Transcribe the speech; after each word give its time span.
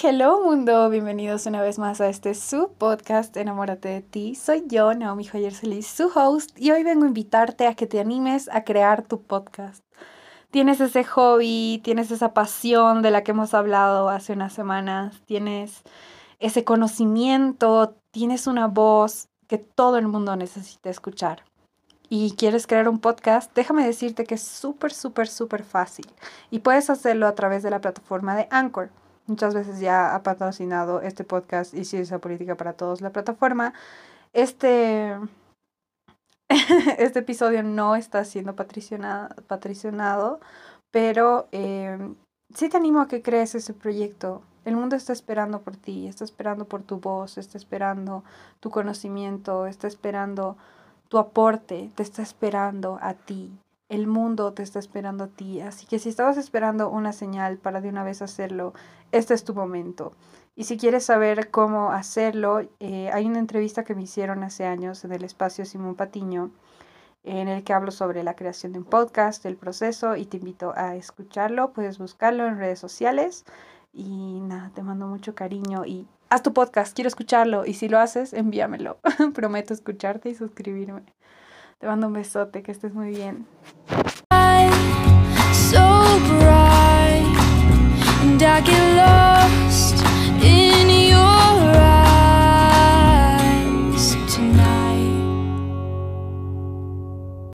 Hello 0.00 0.40
mundo, 0.42 0.88
bienvenidos 0.88 1.44
una 1.44 1.60
vez 1.60 1.78
más 1.78 2.00
a 2.00 2.08
este 2.08 2.34
su 2.34 2.72
podcast 2.78 3.36
Enamórate 3.36 3.88
de 3.88 4.00
ti. 4.00 4.34
Soy 4.34 4.64
yo, 4.66 4.94
Naomi 4.94 5.26
Joyer 5.26 5.52
Solís, 5.52 5.86
su 5.86 6.10
host, 6.14 6.58
y 6.58 6.70
hoy 6.70 6.82
vengo 6.82 7.04
a 7.04 7.08
invitarte 7.08 7.66
a 7.66 7.74
que 7.74 7.86
te 7.86 8.00
animes 8.00 8.48
a 8.50 8.64
crear 8.64 9.02
tu 9.02 9.20
podcast. 9.20 9.84
Tienes 10.50 10.80
ese 10.80 11.04
hobby, 11.04 11.82
tienes 11.84 12.10
esa 12.10 12.32
pasión 12.32 13.02
de 13.02 13.10
la 13.10 13.22
que 13.22 13.32
hemos 13.32 13.52
hablado 13.52 14.08
hace 14.08 14.32
unas 14.32 14.54
semanas, 14.54 15.20
tienes 15.26 15.82
ese 16.38 16.64
conocimiento, 16.64 17.94
tienes 18.12 18.46
una 18.46 18.68
voz 18.68 19.28
que 19.46 19.58
todo 19.58 19.98
el 19.98 20.08
mundo 20.08 20.36
necesita 20.36 20.88
escuchar 20.88 21.44
y 22.08 22.32
quieres 22.36 22.66
crear 22.66 22.88
un 22.88 22.98
podcast, 22.98 23.54
déjame 23.54 23.84
decirte 23.84 24.24
que 24.24 24.36
es 24.36 24.42
súper, 24.42 24.92
súper, 24.92 25.28
súper 25.28 25.64
fácil 25.64 26.06
y 26.50 26.60
puedes 26.60 26.88
hacerlo 26.88 27.26
a 27.26 27.34
través 27.34 27.62
de 27.62 27.70
la 27.70 27.80
plataforma 27.80 28.34
de 28.36 28.48
Anchor. 28.50 28.90
Muchas 29.26 29.54
veces 29.54 29.78
ya 29.80 30.14
ha 30.14 30.22
patrocinado 30.22 31.00
este 31.00 31.22
podcast 31.24 31.74
y 31.74 31.84
Ciencia 31.84 32.18
Política 32.18 32.56
para 32.56 32.72
Todos 32.72 33.00
la 33.00 33.10
plataforma. 33.10 33.72
Este, 34.32 35.16
este 36.98 37.20
episodio 37.20 37.62
no 37.62 37.94
está 37.94 38.24
siendo 38.24 38.56
patrocinado, 38.56 40.40
pero 40.90 41.48
eh, 41.52 41.98
sí 42.54 42.68
te 42.68 42.76
animo 42.76 43.00
a 43.00 43.08
que 43.08 43.22
crees 43.22 43.54
ese 43.54 43.74
proyecto. 43.74 44.42
El 44.64 44.76
mundo 44.76 44.96
está 44.96 45.12
esperando 45.12 45.60
por 45.60 45.76
ti, 45.76 46.06
está 46.06 46.24
esperando 46.24 46.64
por 46.66 46.82
tu 46.82 46.98
voz, 46.98 47.38
está 47.38 47.58
esperando 47.58 48.24
tu 48.60 48.70
conocimiento, 48.70 49.66
está 49.66 49.86
esperando 49.86 50.56
tu 51.08 51.18
aporte, 51.18 51.90
te 51.94 52.02
está 52.02 52.22
esperando 52.22 52.98
a 53.02 53.14
ti. 53.14 53.52
El 53.92 54.06
mundo 54.06 54.54
te 54.54 54.62
está 54.62 54.78
esperando 54.78 55.24
a 55.24 55.28
ti. 55.28 55.60
Así 55.60 55.84
que 55.84 55.98
si 55.98 56.08
estabas 56.08 56.38
esperando 56.38 56.88
una 56.88 57.12
señal 57.12 57.58
para 57.58 57.82
de 57.82 57.90
una 57.90 58.02
vez 58.02 58.22
hacerlo, 58.22 58.72
este 59.12 59.34
es 59.34 59.44
tu 59.44 59.52
momento. 59.52 60.14
Y 60.56 60.64
si 60.64 60.78
quieres 60.78 61.04
saber 61.04 61.50
cómo 61.50 61.92
hacerlo, 61.92 62.62
eh, 62.80 63.10
hay 63.12 63.26
una 63.26 63.38
entrevista 63.38 63.84
que 63.84 63.94
me 63.94 64.04
hicieron 64.04 64.44
hace 64.44 64.64
años 64.64 65.04
en 65.04 65.12
el 65.12 65.24
espacio 65.24 65.66
Simón 65.66 65.94
Patiño, 65.94 66.52
en 67.22 67.48
el 67.48 67.64
que 67.64 67.74
hablo 67.74 67.90
sobre 67.90 68.22
la 68.22 68.34
creación 68.34 68.72
de 68.72 68.78
un 68.78 68.86
podcast, 68.86 69.44
el 69.44 69.56
proceso, 69.58 70.16
y 70.16 70.24
te 70.24 70.38
invito 70.38 70.72
a 70.74 70.96
escucharlo. 70.96 71.74
Puedes 71.74 71.98
buscarlo 71.98 72.46
en 72.46 72.56
redes 72.56 72.78
sociales. 72.78 73.44
Y 73.92 74.40
nada, 74.40 74.70
te 74.74 74.82
mando 74.82 75.06
mucho 75.06 75.34
cariño 75.34 75.84
y 75.84 76.06
haz 76.30 76.42
tu 76.42 76.54
podcast, 76.54 76.94
quiero 76.94 77.08
escucharlo. 77.08 77.66
Y 77.66 77.74
si 77.74 77.90
lo 77.90 77.98
haces, 77.98 78.32
envíamelo. 78.32 78.96
Prometo 79.34 79.74
escucharte 79.74 80.30
y 80.30 80.34
suscribirme. 80.34 81.02
Te 81.82 81.88
mando 81.88 82.06
un 82.06 82.12
besote, 82.12 82.62
que 82.62 82.70
estés 82.70 82.94
muy 82.94 83.08
bien. 83.08 83.44